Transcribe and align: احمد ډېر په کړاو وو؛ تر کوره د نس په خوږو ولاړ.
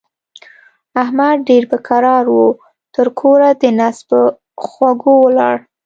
احمد 1.01 1.37
ډېر 1.49 1.63
په 1.71 1.77
کړاو 1.87 2.23
وو؛ 2.35 2.47
تر 2.95 3.07
کوره 3.19 3.49
د 3.61 3.63
نس 3.79 3.97
په 4.09 4.19
خوږو 4.67 5.13
ولاړ. 5.25 5.55